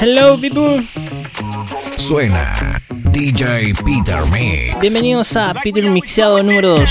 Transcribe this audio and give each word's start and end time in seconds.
Hello 0.00 0.38
people. 0.38 0.86
Suena 1.96 2.80
DJ 3.10 3.72
Peter 3.84 4.24
Mix. 4.26 4.78
Bienvenidos 4.80 5.36
a 5.36 5.54
Peter 5.54 5.84
Mixeado 5.84 6.42
número 6.42 6.78
2. 6.78 6.90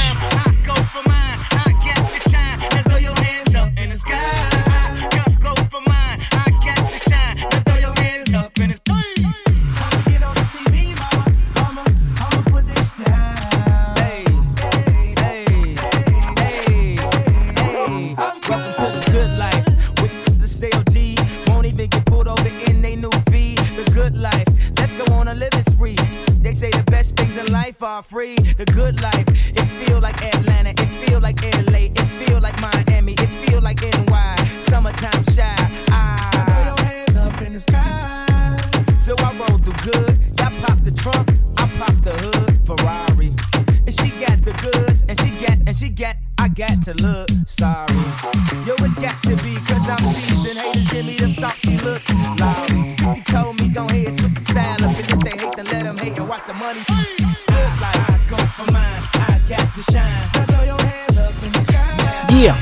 On. 62.49 62.55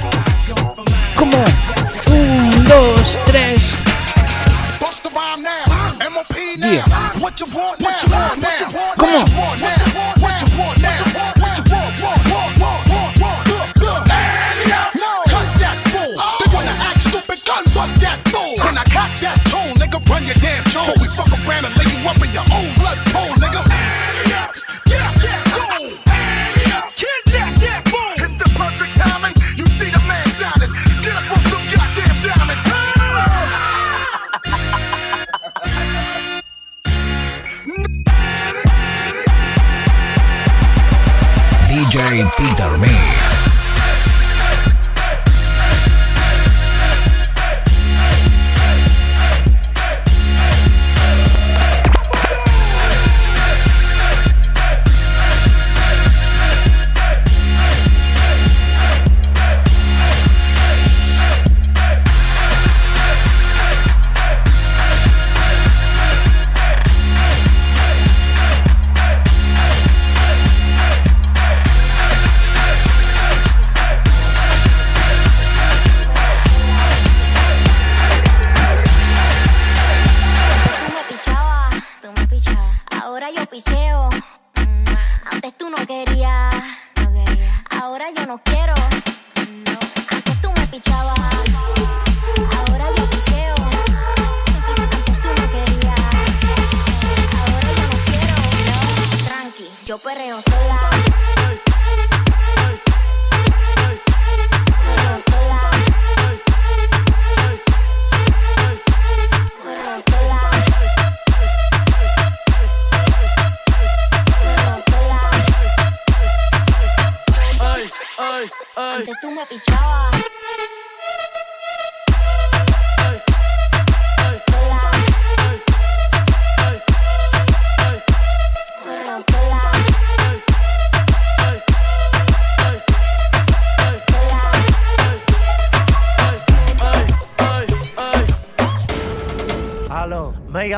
Un, 2.12 2.66
dos, 2.66 3.18
tres. 3.28 3.62
Yeah. 6.58 6.86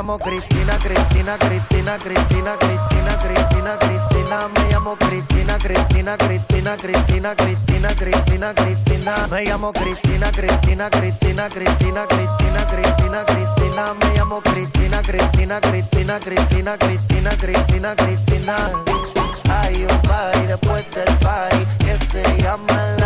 Llamo 0.08 0.20
Cristina, 0.20 0.78
Cristina, 0.78 1.36
Cristina, 1.36 1.98
Cristina, 1.98 2.56
Cristina, 2.56 3.18
Cristina, 3.18 3.78
Cristina, 3.78 4.48
me 4.48 4.72
llamo 4.72 4.96
Cristina, 4.96 5.58
Cristina, 5.58 6.16
Cristina, 6.16 6.76
Cristina, 6.78 7.36
Cristina, 7.36 7.94
Cristina, 7.94 8.54
Cristina, 8.54 9.28
me 9.30 9.44
llamo 9.44 9.72
Cristina, 9.72 10.30
Cristina, 10.30 10.88
Cristina, 10.88 11.48
Cristina, 11.50 12.06
Cristina, 12.06 12.66
Cristina, 12.66 13.24
Cristina, 13.26 13.94
me 14.00 14.14
llamo 14.16 14.40
Cristina, 14.40 15.02
Cristina, 15.02 15.60
Cristina, 15.60 16.20
Cristina, 16.20 16.78
Cristina, 16.78 17.36
Cristina, 17.36 17.96
Cristina. 17.96 18.84
Hay 19.50 19.84
un 19.84 20.02
party 20.04 20.40
después 20.48 20.86
del 20.92 21.18
party 21.18 21.66
que 21.80 21.98
se 22.06 22.24
llama 22.42 22.97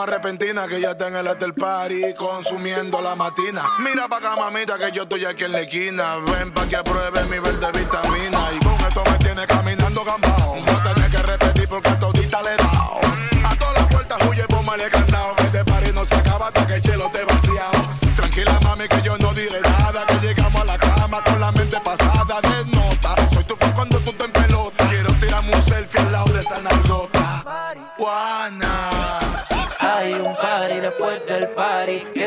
forma 0.00 0.16
repentina 0.16 0.66
que 0.66 0.80
ya 0.80 0.92
está 0.92 1.08
en 1.08 1.16
el 1.16 1.26
after 1.26 1.52
party 1.52 2.14
consumiendo 2.14 3.00
la 3.00 3.14
matina. 3.14 3.64
Mira 3.80 4.08
pa' 4.08 4.18
acá, 4.18 4.36
mamita, 4.36 4.78
que 4.78 4.92
yo 4.92 5.02
estoy 5.02 5.24
aquí 5.24 5.44
en 5.44 5.52
la 5.52 5.60
esquina. 5.60 6.16
Ven 6.16 6.52
pa' 6.52 6.66
que 6.66 6.76
apruebe 6.76 7.24
mi 7.24 7.38
verde 7.38 7.66
vitamina. 7.72 8.38
Y 8.54 8.64
con 8.64 8.74
esto 8.86 9.02
me 9.04 9.18
tiene 9.18 9.46
caminando 9.46 10.04
gambao. 10.04 10.56
No 10.56 10.82
tenés 10.82 11.10
que 11.10 11.22
repetir 11.22 11.68
porque 11.68 11.90
todita 11.92 12.42
le 12.42 12.54
he 12.54 12.56
dado. 12.56 13.00
A 13.44 13.56
todas 13.56 13.74
las 13.74 13.86
puertas 13.88 14.18
huye, 14.28 14.44
póngale 14.48 14.90
candado. 14.90 15.36
Que 15.36 15.42
este 15.44 15.64
party 15.64 15.92
no 15.92 16.04
se 16.04 16.14
acaba 16.14 16.46
hasta 16.48 16.66
que 16.66 16.74
el 16.74 16.82
chelo 16.82 17.10
te 17.10 17.24
vaciado. 17.24 17.78
Tranquila, 18.16 18.60
mami, 18.62 18.88
que 18.88 19.02
yo 19.02 19.18
no 19.18 19.34
diré 19.34 19.60
nada. 19.60 20.06
Que 20.06 20.26
llegamos 20.26 20.62
a 20.62 20.64
la 20.64 20.78
cama 20.78 21.22
con 21.24 21.40
la 21.40 21.52
mente 21.52 21.78
pasada 21.80 22.40
de 22.40 22.70
nota. 22.70 23.14
Soy 23.32 23.44
tu 23.44 23.56
fan 23.56 23.72
cuando 23.72 23.98
tú 23.98 24.12
te 24.12 24.24
en 24.24 24.32
pelota. 24.32 24.88
Quiero 24.88 25.12
tirarme 25.14 25.54
un 25.54 25.62
selfie 25.62 26.00
al 26.00 26.12
lado 26.12 26.32
de 26.32 26.40
esa 26.40 26.58
nalgota. 26.60 27.09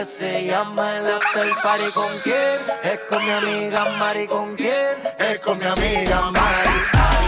Se 0.05 0.45
llama 0.45 0.97
el 0.97 1.07
after 1.11 1.47
party. 1.63 1.91
¿Con 1.93 2.09
quién? 2.23 2.59
Es 2.83 2.99
con 3.09 3.23
mi 3.23 3.31
amiga 3.31 3.85
Mari. 3.99 4.27
¿Con 4.27 4.55
quién? 4.55 4.97
Es 5.17 5.39
con 5.39 5.57
mi 5.59 5.65
amiga 5.65 6.31
Mari. 6.31 7.22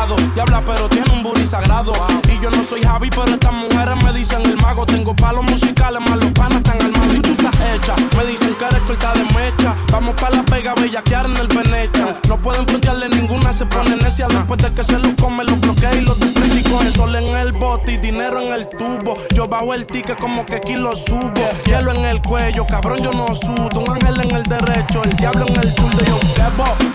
lado. 0.00 0.16
Diabla, 0.34 0.60
pero 0.60 0.88
tiene 0.88 1.10
un 1.12 1.22
booty 1.22 1.46
sagrado. 1.46 1.92
Y 2.28 2.42
yo 2.42 2.50
no 2.50 2.64
soy 2.64 2.82
Javi, 2.82 3.10
pero 3.10 3.26
estas 3.26 3.52
mujeres 3.52 4.04
me 4.04 4.12
dicen 4.12 4.42
el 4.46 4.56
mago. 4.56 4.86
Tengo 4.86 5.14
palos 5.14 5.44
musicales, 5.50 6.00
más 6.00 6.16
los 6.16 6.32
panas 6.32 6.58
están 6.58 6.80
armados. 6.80 7.14
Y 7.14 7.20
tú 7.20 7.30
estás 7.30 7.54
hecha. 7.72 7.94
Me 8.16 8.24
dicen 8.24 8.54
que 8.54 8.64
eres 8.64 8.80
corta 8.80 9.12
de 9.12 9.24
mecha. 9.24 9.72
Vamos 9.92 10.14
para 10.20 10.36
la 10.36 10.42
pega, 10.44 10.74
bellaquear 10.74 11.26
en 11.26 11.36
el 11.36 11.48
penecha. 11.48 12.16
No 12.28 12.36
pueden 12.36 12.66
frontearle 12.66 13.08
ninguna, 13.08 13.52
se 13.52 13.66
pone 13.66 13.96
necia. 13.96 14.26
Después 14.28 14.62
de 14.62 14.72
que 14.72 14.84
se 14.84 14.98
los 14.98 15.14
come, 15.14 15.44
los 15.44 15.60
bloquea 15.60 15.94
y 15.94 16.00
los 16.02 16.18
desprecia. 16.18 16.60
Y 16.60 16.62
coge 16.64 16.90
sol 16.90 17.14
en 17.14 17.36
el 17.36 17.52
bote 17.52 17.92
y 17.92 17.96
dinero 17.98 18.40
en 18.40 18.52
el 18.52 18.68
tubo. 18.68 19.16
Yo 19.34 19.48
bajo 19.48 19.74
el 19.74 19.86
ticket 19.86 20.18
como 20.18 20.46
que 20.46 20.56
aquí 20.56 20.74
lo 20.74 20.94
subo. 20.94 21.30
Hielo 21.66 21.92
en 21.92 22.04
el 22.04 22.22
cuello, 22.22 22.66
cabrón, 22.66 23.02
yo 23.02 23.12
no 23.12 23.34
sudo. 23.34 23.80
Un 23.80 23.90
ángel 23.90 24.20
en 24.20 24.36
el 24.36 24.42
derecho, 24.44 25.02
el 25.04 25.16
diablo 25.16 25.46
en 25.46 25.56
el 25.56 25.74
sur 25.74 25.94
de 25.94 26.06
yo 26.06 26.18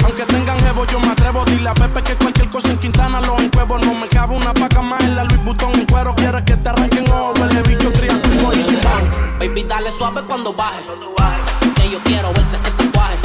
Aunque 0.06 0.24
tengan 0.25 0.60
jevo, 0.60 0.86
yo 0.86 1.00
me 1.00 1.10
atrevo. 1.10 1.46
Dile 1.46 1.69
a 1.69 1.74
Pepe 1.74 2.02
que 2.02 2.16
cualquier 2.16 2.48
cosa 2.48 2.72
en 2.72 2.78
quinto 2.78 2.94
ventana, 2.95 3.21
los 3.21 3.42
huevos 3.56 3.86
no 3.86 3.94
me 3.94 4.07
cabe 4.07 4.36
una 4.36 4.53
paca 4.53 4.81
más 4.81 5.03
en 5.03 5.15
la 5.15 5.24
Luis 5.25 5.44
Butón, 5.44 5.71
un 5.75 5.86
cuero 5.86 6.15
quieres 6.15 6.44
que 6.44 6.56
te 6.56 6.69
arranquen 6.69 7.09
oro, 7.12 7.33
el 7.44 7.63
bicho 7.63 7.92
triángulo 7.92 8.53
y 8.53 9.39
Baby, 9.39 9.63
dale 9.63 9.92
suave 9.92 10.21
cuando 10.24 10.53
baje, 10.53 10.81
que 11.75 11.89
yo 11.89 12.00
quiero 12.03 12.31
verte 12.33 12.56
ese 12.56 12.71
tatuaje. 12.71 13.25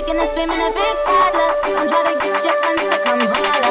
kicking 0.00 0.18
and 0.18 0.30
screaming 0.30 0.56
a 0.56 0.70
big 0.72 0.96
toddler. 1.04 1.78
I'm 1.78 1.86
trying 1.88 2.14
to 2.14 2.24
get 2.24 2.44
your 2.44 2.54
friends 2.54 2.82
to 2.82 3.02
come 3.04 3.20
holler. 3.20 3.69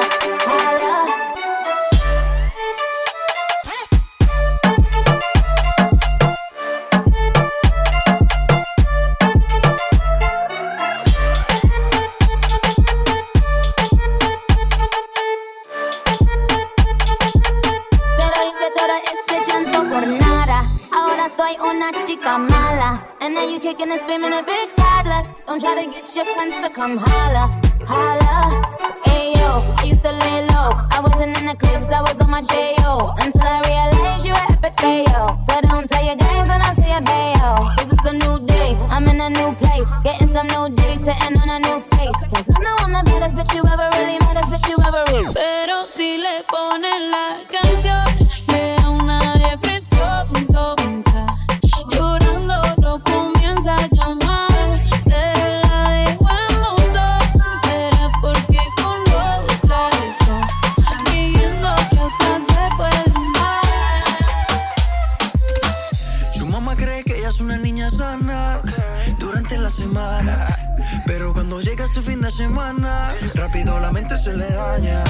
Ese 71.89 72.03
fin 72.03 72.21
de 72.21 72.29
semana, 72.29 73.09
rápido 73.33 73.79
la 73.79 73.91
mente 73.91 74.15
se 74.15 74.31
le 74.33 74.47
daña. 74.51 75.03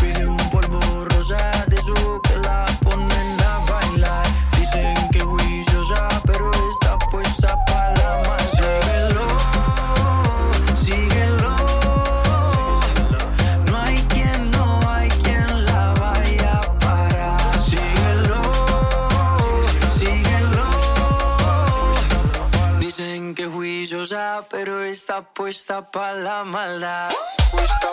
Puesta 25.50 25.82
para 25.89 26.13
la 26.13 26.44
maldad. 26.44 27.10
Puesta 27.51 27.89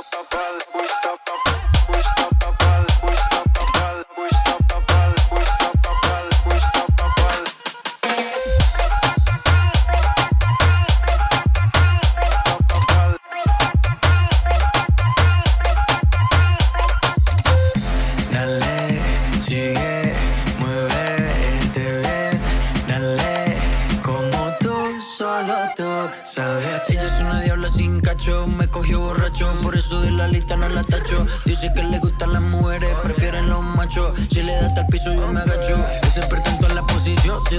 cacho, 28.06 28.46
me 28.46 28.68
cogió 28.68 29.00
borracho, 29.00 29.52
por 29.64 29.76
eso 29.76 30.00
de 30.00 30.12
la 30.12 30.28
lista 30.28 30.56
no 30.56 30.68
la 30.68 30.84
tacho. 30.84 31.26
Dice 31.44 31.72
que 31.74 31.82
le 31.82 31.98
gustan 31.98 32.32
las 32.32 32.42
mujeres, 32.42 32.88
prefieren 33.02 33.48
los 33.48 33.60
machos. 33.60 34.16
Si 34.30 34.44
le 34.44 34.54
da 34.54 34.68
hasta 34.68 34.82
el 34.82 34.86
piso, 34.86 35.12
yo 35.12 35.26
me 35.26 35.40
agacho. 35.40 35.76
Ese 36.06 36.24
pretento 36.28 36.68
en 36.68 36.76
la 36.76 36.82
posición, 36.82 37.40
se 37.50 37.58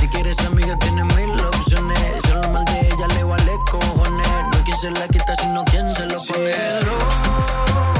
Si 0.00 0.08
quieres 0.08 0.40
amiga, 0.40 0.76
tiene 0.80 1.04
mil 1.04 1.30
opciones. 1.44 1.98
Si 2.24 2.32
lo 2.32 2.42
mal 2.50 2.64
de 2.64 2.80
ella 2.80 3.06
le 3.14 3.22
vale 3.22 3.52
cojones. 3.70 4.28
No 4.50 4.56
hay 4.56 4.62
quien 4.64 4.80
se 4.80 4.90
la 4.90 5.06
quita, 5.06 5.36
sino 5.36 5.64
quien 5.66 5.94
se 5.94 6.06
lo 6.06 6.20
pone. 6.20 7.99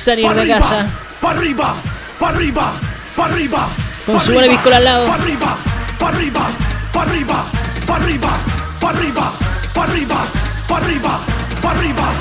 Salir 0.00 0.26
pa' 0.26 0.34
de 0.34 0.40
arriba, 0.40 0.58
casa. 0.58 0.86
Para 1.20 1.38
arriba, 1.38 1.74
para 2.18 2.36
arriba, 2.36 2.72
para 3.16 3.34
arriba. 3.34 3.68
Con 4.06 4.16
pa' 4.16 4.24
su 4.24 4.32
buena 4.32 4.48
piscola 4.48 4.76
al 4.76 4.84
lado. 4.84 5.06
Para 5.06 5.22
arriba, 5.22 5.56
para 5.98 6.16
arriba, 6.16 6.46
para 6.92 7.10
arriba, 7.10 7.44
para 7.86 8.04
arriba, 8.04 8.32
para 8.80 8.92
arriba, 8.96 9.32
para 9.74 9.92
arriba, 9.92 10.24
para 10.66 10.84
arriba, 10.84 11.20
para 11.62 11.78
arriba. 11.78 12.12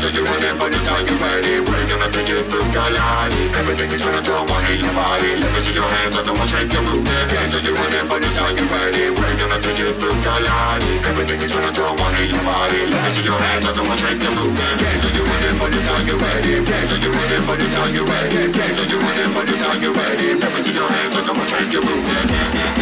till 0.00 0.14
you 0.14 0.22
run 0.22 0.42
it, 0.42 0.54
but 0.58 0.70
it's 0.70 0.86
how 0.86 0.98
you 1.02 1.16
ready? 1.18 1.58
We're 1.58 1.88
gonna 1.90 2.10
take 2.10 2.28
you 2.30 2.38
through 2.46 2.66
Kalani. 2.70 3.42
Everything 3.58 3.90
is 3.90 4.02
gonna 4.02 4.22
throw 4.22 4.46
money 4.46 4.78
in 4.78 4.80
your 4.86 4.94
body. 4.94 5.34
Let 5.42 5.50
me 5.54 5.60
see 5.66 5.74
your 5.74 5.90
hands 5.90 6.14
on 6.14 6.24
the 6.26 6.34
one 6.34 6.46
shake 6.46 6.70
your 6.72 6.82
movement. 6.82 7.26
Hands 7.34 7.50
till 7.50 7.64
you 7.66 7.74
run 7.74 7.92
it, 7.92 8.06
but 8.06 8.22
it's 8.22 8.38
how 8.38 8.50
you 8.54 8.66
made 8.70 8.94
it. 8.94 9.10
We're 9.18 9.38
gonna 9.38 9.58
take 9.58 9.78
you 9.78 9.90
through 9.98 10.18
Kalani. 10.22 10.92
Everything 11.02 11.40
is 11.42 11.52
gonna 11.52 11.72
throw 11.74 11.90
money 11.98 12.30
in 12.30 12.30
your 12.30 12.44
body. 12.46 12.80
Let 12.86 13.00
me 13.04 13.10
see 13.14 13.26
your 13.26 13.38
hands 13.38 13.64
on 13.66 13.74
the 13.74 13.82
one 13.82 13.98
shake 13.98 14.22
your 14.22 14.34
movement. 14.38 14.76
Hands 14.86 15.02
you 15.18 15.24
run 15.26 15.42
it, 15.48 15.54
but 15.58 15.74
it's 15.74 15.86
how 15.90 15.98
you 16.06 16.16
ready? 16.16 16.52
it. 16.54 17.02
You 17.02 17.10
run 17.10 17.30
it, 17.34 17.42
but 17.46 17.58
it's 17.58 17.74
how 17.74 17.86
you 17.90 18.04
ready? 18.06 18.38
it. 18.38 18.54
Hands 18.54 18.76
till 18.78 18.88
you 18.92 18.98
run 19.02 19.18
it, 19.18 19.30
but 19.34 19.48
it's 19.50 19.62
how 19.62 19.74
you 19.82 19.90
made. 19.92 20.38
Let 20.38 20.50
me 20.54 20.60
see 20.62 20.74
your 20.78 20.88
hands 20.88 21.14
on 21.18 21.24
the 21.26 21.32
one 21.34 21.48
shake 21.50 21.72
your 21.74 21.82
movement. 21.82 22.77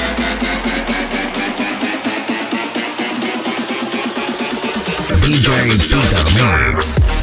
DJ 5.26 5.76
Peter 5.76 6.24
Mix. 6.36 7.15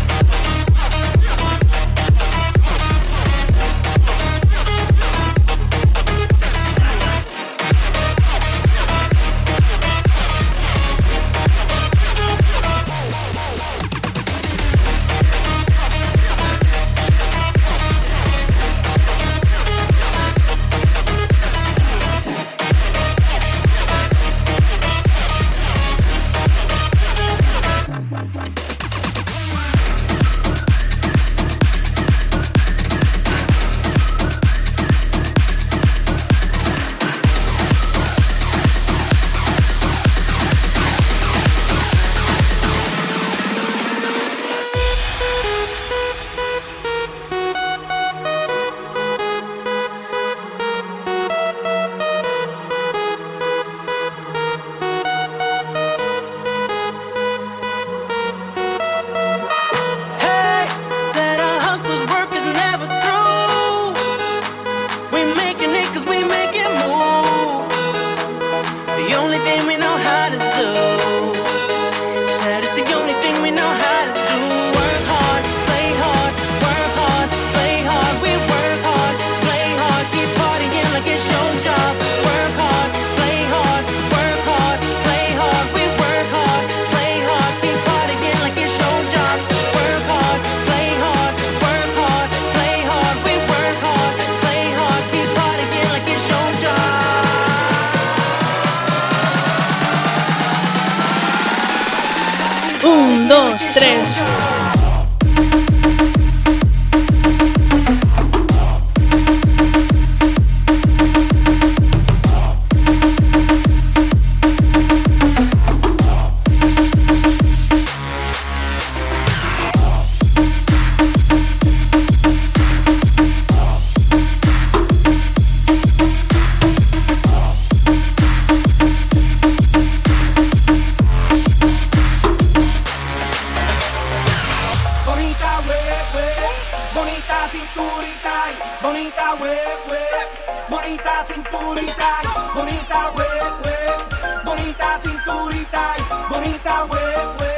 bonita 137.43 137.58
cinturita, 137.58 138.82
bonita 138.82 139.36
web, 139.36 139.89
web, 139.89 140.27
bonita 140.69 141.23
cinturita, 141.25 142.12
bonita 142.56 143.12
web, 143.17 143.65
web, 143.65 144.45
bonita 144.45 144.97
cinturita, 144.97 145.93
bonita 146.29 146.86
web, 146.86 147.41
web. 147.41 147.53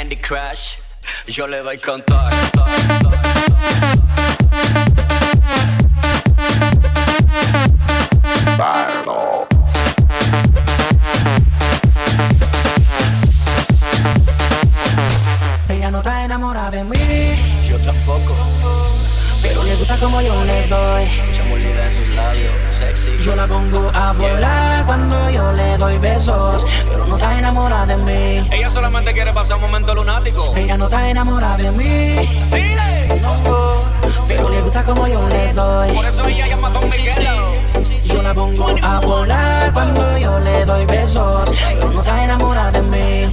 Candy 0.00 0.16
Crush, 0.16 0.78
yo 1.26 1.46
le 1.46 1.58
doy 1.58 1.76
con 1.76 2.02
todo. 2.06 2.26
Ella 15.68 15.90
no 15.90 15.98
está 15.98 16.24
enamorada 16.24 16.70
de 16.70 16.84
mí. 16.84 16.96
Yo 17.68 17.78
tampoco. 17.84 18.34
Pero 19.42 19.62
le 19.64 19.76
gusta 19.76 19.98
como 19.98 20.22
yo 20.22 20.44
le 20.46 20.66
doy. 20.66 21.29
Yo 23.24 23.36
la 23.36 23.46
pongo 23.46 23.90
a 23.94 24.12
volar 24.12 24.86
cuando 24.86 25.30
yo 25.30 25.52
le 25.52 25.76
doy 25.76 25.98
besos, 25.98 26.66
pero 26.90 27.06
no 27.06 27.16
está 27.16 27.38
enamorada 27.38 27.86
de 27.86 27.96
mí. 27.98 28.48
Ella 28.50 28.70
solamente 28.70 29.12
quiere 29.12 29.32
pasar 29.32 29.56
un 29.56 29.62
momento 29.62 29.94
lunático. 29.94 30.54
Ella 30.56 30.76
no 30.78 30.86
está 30.86 31.08
enamorada 31.08 31.56
de 31.58 31.70
mí. 31.72 32.28
Dile. 32.50 33.20
No, 33.20 33.82
pero 34.26 34.48
le 34.48 34.62
gusta 34.62 34.82
como 34.84 35.06
yo 35.06 35.26
le 35.28 35.52
doy. 35.52 35.92
Por 35.92 36.06
eso 36.06 36.24
ella 36.26 36.46
llama 36.46 36.68
a 36.68 36.70
Don 36.70 36.90
Sí, 36.90 37.02
Miguel. 37.02 37.38
sí. 37.82 38.08
Yo 38.08 38.22
la 38.22 38.32
pongo 38.34 38.66
a 38.82 39.00
volar 39.00 39.72
cuando 39.72 40.18
yo 40.18 40.40
le 40.40 40.64
doy 40.64 40.86
besos, 40.86 41.50
pero 41.74 41.90
no 41.90 42.00
está 42.00 42.24
enamorada 42.24 42.70
de 42.72 42.82
mí. 42.82 43.30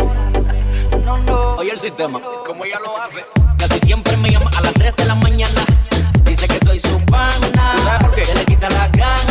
No, 1.05 1.17
no. 1.19 1.51
Oye 1.55 1.71
el 1.71 1.79
sistema, 1.79 2.19
como 2.45 2.65
ella 2.65 2.79
lo 2.83 3.01
hace. 3.01 3.25
Casi 3.57 3.79
siempre 3.79 4.15
me 4.17 4.29
llama 4.31 4.49
a 4.57 4.61
las 4.61 4.73
3 4.73 4.95
de 4.97 5.05
la 5.05 5.15
mañana. 5.15 5.61
Dice 6.23 6.45
que 6.47 6.59
soy 6.65 6.79
su 6.79 6.99
pana. 7.05 7.31
¿Tú 7.77 7.83
¿Sabes 7.83 8.03
por 8.03 8.15
qué? 8.15 8.21
Que 8.23 8.35
le 8.35 8.45
quita 8.45 8.69
las 8.69 8.91
ganas. 8.91 9.26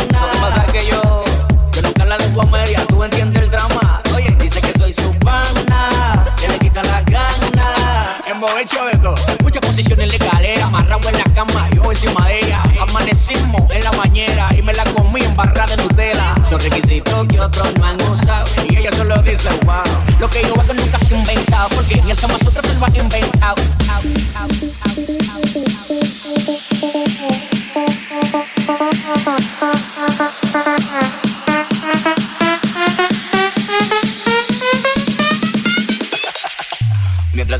Media. 2.45 2.85
Tú 2.87 3.03
entiendes 3.03 3.43
el 3.43 3.49
drama. 3.49 4.01
Oye, 4.15 4.35
dice 4.39 4.61
que 4.61 4.77
soy 4.77 4.93
su 4.93 5.13
pana. 5.19 6.25
Que 6.39 6.47
le 6.47 6.59
quita 6.59 6.83
las 6.83 7.03
ganas. 7.05 8.21
Hemos 8.25 8.51
hecho 8.57 8.85
de 8.85 8.97
todo. 8.97 9.15
Muchas 9.43 9.61
posiciones 9.65 10.11
legales. 10.11 10.61
Amarrado 10.61 11.09
en 11.09 11.17
la 11.17 11.23
cama, 11.33 11.69
yo 11.75 11.91
encima 11.91 12.27
de 12.27 12.39
ella. 12.39 12.63
Amanecimos 12.79 13.69
en 13.71 13.83
la 13.83 13.91
bañera 13.91 14.49
y 14.57 14.61
me 14.61 14.73
la 14.73 14.83
comí 14.85 15.21
en 15.21 15.35
barra 15.35 15.65
de 15.65 15.77
Nutella. 15.77 16.35
Son 16.47 16.59
requisitos 16.59 17.27
que 17.27 17.39
otros 17.39 17.73
no 17.77 17.85
han 17.85 18.01
usado. 18.03 18.45
Y 18.69 18.77
ella 18.77 18.91
solo 18.91 19.21
dice, 19.23 19.49
wow. 19.65 19.83
Lo 20.19 20.29
que 20.29 20.41
yo 20.43 20.53
hago 20.59 20.73
nunca 20.73 20.99
se 20.99 21.15
ha 21.15 21.17
inventado. 21.17 21.69
Porque 21.69 22.01
ni 22.01 22.11
el 22.11 22.17
que 22.17 22.27
nosotros 22.27 22.65
se 22.65 22.73
lo 22.75 22.85
ha 22.85 22.89
inventado. 22.89 23.55
Mientras 24.85 25.16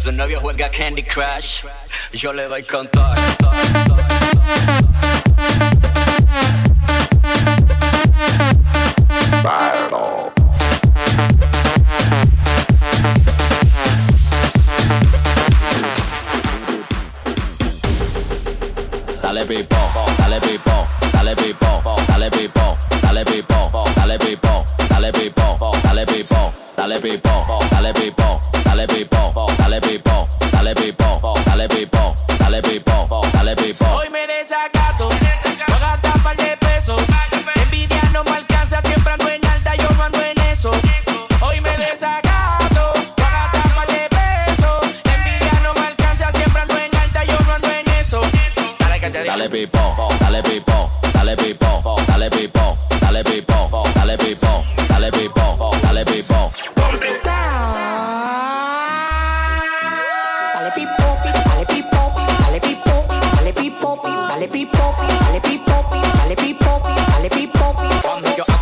su 0.08 0.14
novio 0.14 0.40
juega 0.40 0.70
Candy 0.70 1.04
Crush, 1.04 1.66
yo 2.14 2.32
le 2.32 2.48
doy 2.48 2.64
con 2.64 2.88
todo. 2.90 3.14
Dale 19.22 19.46
pipo, 19.46 19.76
dale 20.18 20.40
pipo, 20.40 20.88
dale 21.12 21.36
pipo, 21.36 21.82
dale 22.08 22.30
pipo, 22.30 22.78
dale 23.02 23.24
pipo, 23.26 23.84
dale 23.94 24.18
pipo, 24.18 24.66
dale 24.88 25.12
pipo, 25.12 25.70
dale 25.84 26.06
pipo, 26.06 26.54
dale 26.78 27.00
pipo, 27.00 27.67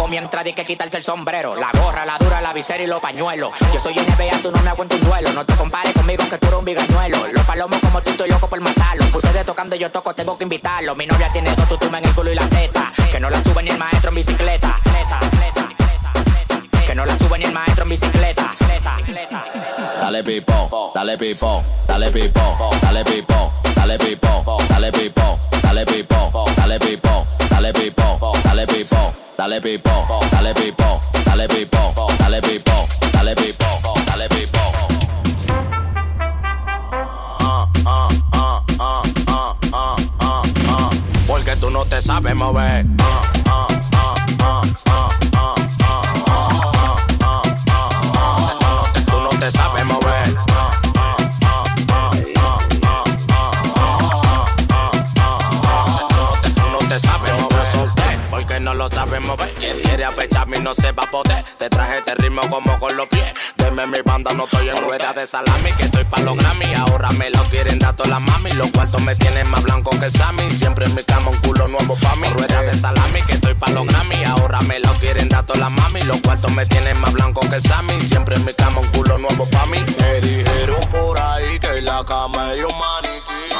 Cuando 0.05 0.17
yo 0.17 0.19
hago 0.19 0.21
mi 0.21 0.25
entrada 0.25 0.45
hay 0.45 0.53
que 0.53 0.65
quitarte 0.65 0.97
el 0.97 1.03
sombrero. 1.03 1.55
La 1.55 1.71
gorra, 1.71 2.05
la 2.05 2.17
dura, 2.19 2.39
la 2.39 2.53
visera 2.53 2.83
y 2.83 2.85
los 2.85 3.01
pañuelos. 3.01 3.51
Yo 3.73 3.79
soy 3.79 3.95
NBA, 3.95 4.39
tú 4.43 4.51
no 4.51 4.61
me 4.61 4.69
aguanto 4.69 4.95
un 4.95 5.03
duelo. 5.03 5.33
No 5.33 5.43
te 5.45 5.55
compares 5.55 5.93
conmigo 5.93 6.23
que 6.29 6.37
tú 6.37 6.47
eres 6.47 6.59
un 6.59 6.65
bigañuelo. 6.65 7.17
Los 7.33 7.43
palomos 7.43 7.79
como 7.79 8.01
tú, 8.01 8.11
estoy 8.11 8.29
loco 8.29 8.47
por 8.47 8.59
matarlos 8.59 9.13
Ustedes 9.15 9.45
tocando 9.45 9.75
yo 9.75 9.89
toco, 9.91 10.13
tengo 10.13 10.37
que 10.37 10.43
invitarlos 10.43 10.95
Mi 10.95 11.07
novia 11.07 11.31
tiene 11.31 11.55
dos 11.55 11.67
tutumas 11.67 12.01
en 12.01 12.09
el 12.09 12.15
culo 12.15 12.31
y 12.31 12.35
la 12.35 12.47
teta. 12.47 12.91
Que 13.11 13.19
no 13.19 13.29
la 13.31 13.41
sube 13.43 13.63
ni 13.63 13.69
el 13.71 13.77
maestro 13.79 14.09
en 14.09 14.15
bicicleta. 14.15 14.79
Que 16.85 16.93
no 16.93 17.05
la 17.05 17.17
sube 17.17 17.39
ni 17.39 17.45
el 17.45 17.51
maestro 17.51 17.83
en 17.83 17.89
bicicleta. 17.89 18.53
Dale 20.01 20.23
pipo, 20.23 20.91
dale 20.93 21.17
pipo, 21.17 21.63
dale 21.87 22.11
pipo, 22.11 22.69
dale 22.81 23.03
pipo, 23.03 23.51
dale 23.75 23.97
pipo, 23.97 24.57
dale 24.69 24.91
pipo, 24.91 25.39
dale 25.75 25.85
pipo, 25.91 26.45
dale 26.55 26.79
pipo, 26.79 27.25
dale 27.49 27.73
pipo, 27.73 28.31
dale 28.43 28.65
pipo, 28.65 29.13
dale 29.35 29.59
pipo, 29.59 30.05
dale 30.31 30.53
pipo, 30.53 31.01
dale 31.25 31.47
pipo, 31.47 31.91
dale 32.17 32.39
pipo, 32.39 32.87
dale 33.11 33.35
pipo, 33.35 33.93
dale 34.05 34.27
pipo. 34.29 34.59
Porque 41.27 41.55
tú 41.57 41.69
no 41.69 41.83
te 41.85 42.01
sabes 42.01 42.35
mover. 42.35 42.85
Tú 49.05 49.19
no 49.19 49.29
te 49.39 49.51
sabes 49.51 49.85
mover. 49.85 50.54
No 58.65 58.73
lo 58.73 58.89
sabes 58.89 59.21
mover. 59.21 59.53
Quien 59.53 59.79
quiere 59.81 60.03
apecharme 60.05 60.57
no 60.59 60.73
se 60.73 60.91
va 60.91 61.03
a 61.03 61.11
poder. 61.11 61.45
Te 61.59 61.69
traje 61.69 61.99
este 61.99 62.15
ritmo 62.15 62.41
como 62.49 62.79
con 62.79 62.97
los 62.97 63.07
pies. 63.07 63.31
Deme 63.57 63.85
mi 63.85 63.99
banda, 64.03 64.33
no 64.33 64.45
estoy 64.45 64.69
en 64.69 64.77
rueda 64.77 65.13
de 65.13 65.27
salami. 65.27 65.71
Que 65.77 65.83
estoy 65.83 66.03
pa' 66.05 66.19
los 66.21 66.35
Grammy. 66.35 66.73
Ahora 66.73 67.11
me 67.11 67.29
lo 67.29 67.43
quieren 67.43 67.77
dar 67.77 67.95
todas 67.95 68.09
las 68.09 68.21
mami. 68.21 68.51
Los 68.53 68.71
cuartos 68.71 69.01
me 69.03 69.15
tienen 69.15 69.47
más 69.51 69.63
blanco 69.63 69.91
que 69.99 70.09
Sammy. 70.09 70.49
Siempre 70.49 70.85
en 70.85 70.95
mi 70.95 71.03
cama 71.03 71.29
un 71.29 71.37
culo 71.41 71.67
nuevo 71.67 71.95
pa' 72.01 72.15
mí. 72.15 72.27
Rueda 72.27 72.63
de 72.63 72.73
salami, 72.73 73.21
que 73.27 73.33
estoy 73.33 73.53
pa' 73.53 73.69
los 73.69 73.85
Grammy. 73.85 74.23
Ahora 74.25 74.59
me 74.61 74.79
lo 74.79 74.93
quieren 74.93 75.29
dar 75.29 75.45
todas 75.45 75.61
las 75.61 75.71
mami. 75.71 76.01
Los 76.01 76.19
cuartos 76.21 76.51
me 76.53 76.65
tienen 76.65 76.99
más 76.99 77.13
blanco 77.13 77.41
que 77.41 77.61
Sammy. 77.61 78.01
Siempre 78.01 78.35
en 78.35 78.45
mi 78.45 78.53
cama 78.55 78.81
un 78.81 78.87
culo 78.87 79.19
nuevo 79.19 79.47
pa' 79.51 79.67
mí. 79.67 79.77
Me 79.99 80.21
dijeron 80.21 80.81
por 80.89 81.21
ahí 81.21 81.59
que 81.59 81.81
la 81.83 82.03
cama 82.03 82.47
hay 82.49 82.61
un 82.61 82.73
maniquí. 82.79 83.54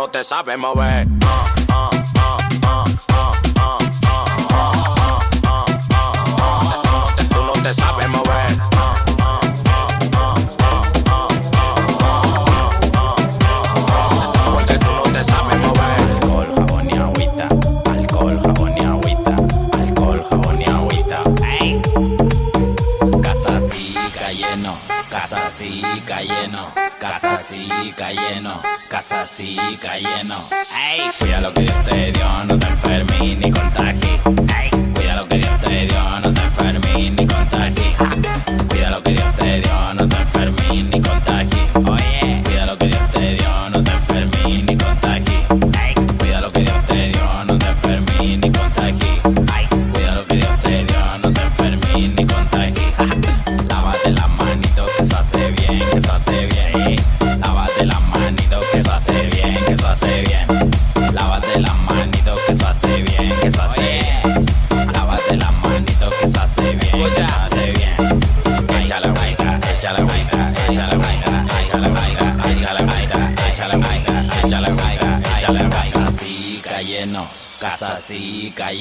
no 0.00 0.08
te 0.08 0.24
sabes 0.24 0.56
mover. 0.56 1.06
Tú 7.28 7.44
no 7.44 7.52
te 7.52 7.74
sabes 7.74 8.08
mover. 8.08 8.39
Lleno, 24.32 24.76
casa 25.10 25.50
sí, 25.50 25.82
lleno, 26.06 26.66
casa 26.98 27.38
sí, 27.38 27.68
lleno, 27.68 28.60
casa 28.88 29.26
sí, 29.26 29.56
lleno. 29.56 30.36
¡Ey! 30.92 31.10
Cuida 31.18 31.40
lo 31.40 31.52
que 31.54 31.62
Dios 31.62 31.84
te 31.84 32.12
dio, 32.12 32.44
no 32.44 32.58
te 32.58 32.66
enfermes 32.66 33.38
ni 33.38 33.50
contagies. 33.50 34.39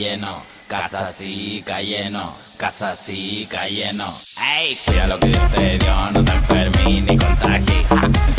lleno, 0.10 0.42
casa 0.68 1.14
sí, 1.14 1.64
lleno, 1.86 2.34
casa 2.58 2.96
sí, 2.96 3.48
lleno. 3.70 4.06
¡Ey! 4.58 4.76
Cuida 4.86 5.08
lo 5.08 5.20
que 5.20 5.28
Dios 5.28 5.52
te 5.52 5.78
dio, 5.78 6.12
no 6.12 6.24
te 6.24 6.32
enfermes 6.32 7.04
ni 7.04 7.18
contagies. 7.18 8.39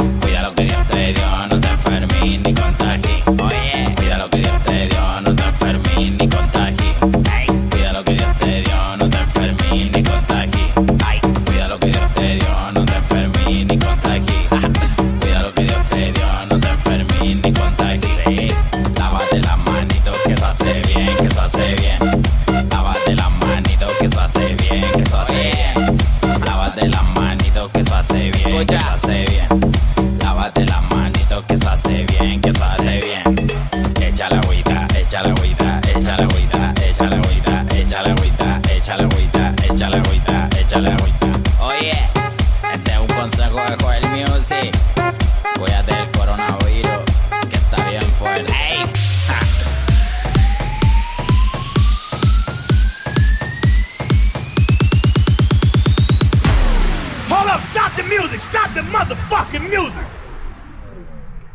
and 58.40 58.48
stop 58.48 58.72
the 58.74 58.81
motherfucking 58.81 59.68
music. 59.68 60.07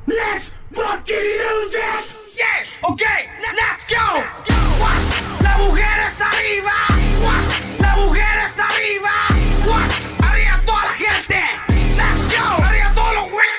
Let's 0.08 0.50
fucking 0.72 1.16
use 1.16 1.76
it. 1.76 2.20
Yes. 2.36 2.68
Okay. 2.92 3.20
Let's 3.42 3.86
go. 3.90 4.06
What? 4.82 5.02
La 5.42 5.58
mujer 5.58 5.98
es 6.06 6.20
arriba. 6.22 6.78
What? 7.26 7.46
La 7.80 7.96
mujer 7.96 8.36
es 8.44 8.60
arriba. 8.60 9.16
What? 9.70 9.92
Arriba 10.30 10.62
toda 10.66 10.84
la 10.84 10.94
gente. 10.94 11.42
Let's 11.98 12.38
go. 12.38 12.64
Arriba 12.64 12.94
todos 12.94 13.16
los 13.16 13.32
güeyes. 13.32 13.58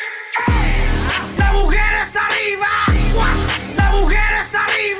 La 1.38 1.52
mujer 1.52 1.92
es 2.02 2.16
arriba. 2.16 2.72
What? 3.14 3.76
La 3.76 3.90
mujer 3.90 4.32
es 4.40 4.54
arriba. 4.54 4.95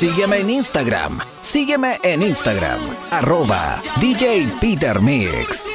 Sígueme 0.00 0.38
en 0.38 0.48
Instagram. 0.48 1.20
Sígueme 1.42 1.98
en 2.02 2.22
Instagram. 2.22 2.80
Arroba 3.10 3.82
DJ 4.00 4.50
Peter 4.58 4.98
Mix. 4.98 5.66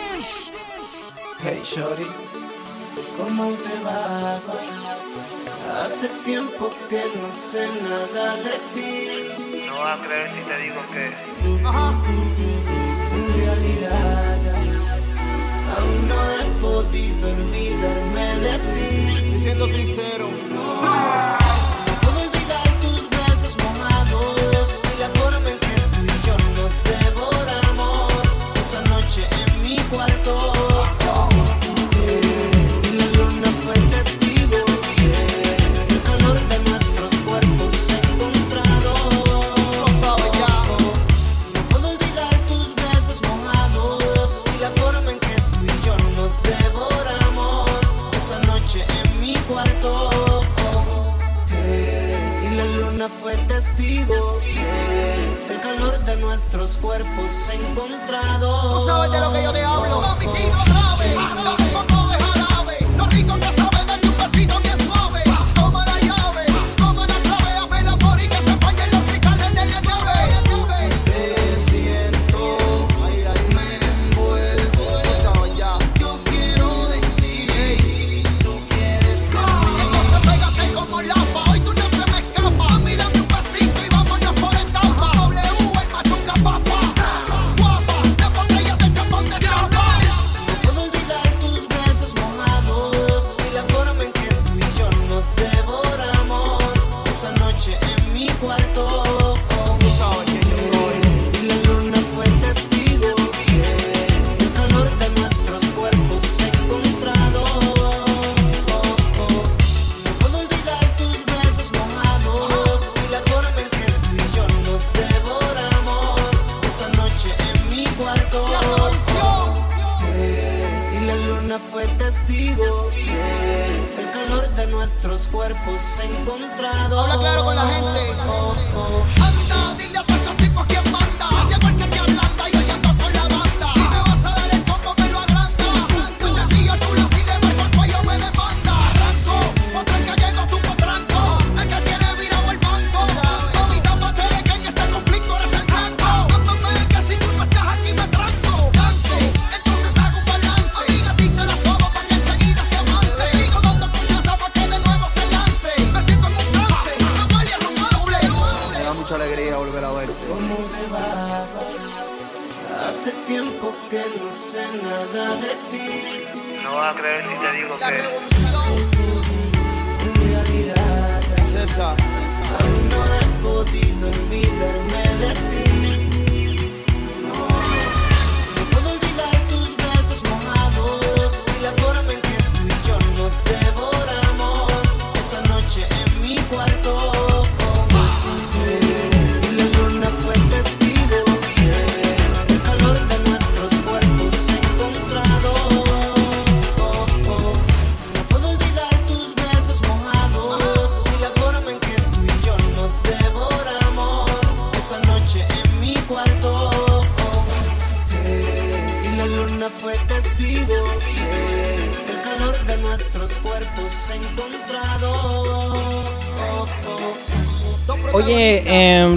Hey 1.43 1.61
Shorty, 1.63 2.07
¿cómo 3.17 3.51
te 3.51 3.83
va? 3.83 4.39
Hace 5.83 6.09
tiempo 6.25 6.73
que 6.89 7.03
no 7.21 7.31
sé 7.31 7.69
nada 7.83 8.35
de 8.37 8.57
ti. 8.73 9.67
No 9.67 9.77
vas 9.77 9.99
a 9.99 10.03
creer 10.03 10.31
si 10.31 10.41
te 10.41 10.57
digo 10.57 10.81
que. 10.91 11.05
En 13.13 13.27
realidad. 13.45 14.14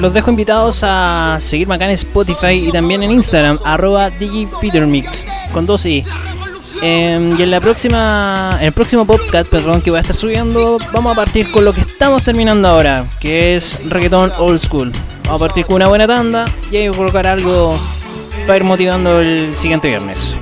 Los 0.08 0.14
dejo 0.14 0.30
invitados 0.30 0.80
a 0.84 1.36
seguirme 1.38 1.74
acá 1.74 1.84
en 1.84 1.90
Spotify 1.90 2.66
y 2.66 2.72
también 2.72 3.02
en 3.02 3.10
Instagram, 3.10 3.58
arroba 3.62 4.08
DigiPeterMix, 4.08 5.26
con 5.52 5.66
dos 5.66 5.84
i. 5.84 6.02
Em, 6.80 7.38
y 7.38 7.42
en 7.42 7.50
la 7.50 7.60
próxima, 7.60 8.56
en 8.58 8.68
el 8.68 8.72
próximo 8.72 9.04
podcast, 9.04 9.50
perdón, 9.50 9.82
que 9.82 9.90
voy 9.90 9.98
a 9.98 10.00
estar 10.00 10.16
subiendo, 10.16 10.78
vamos 10.94 11.12
a 11.12 11.14
partir 11.14 11.50
con 11.50 11.62
lo 11.62 11.74
que 11.74 11.82
estamos 11.82 12.24
terminando 12.24 12.68
ahora, 12.68 13.06
que 13.20 13.54
es 13.54 13.80
reggaetón 13.86 14.32
old 14.38 14.58
school. 14.58 14.92
Vamos 15.24 15.42
a 15.42 15.46
partir 15.46 15.66
con 15.66 15.76
una 15.76 15.88
buena 15.88 16.06
tanda 16.06 16.46
y 16.70 16.78
ahí 16.78 16.88
voy 16.88 16.94
a 16.94 16.98
colocar 16.98 17.26
algo 17.26 17.78
para 18.46 18.56
ir 18.56 18.64
motivando 18.64 19.20
el 19.20 19.54
siguiente 19.58 19.88
viernes. 19.88 20.34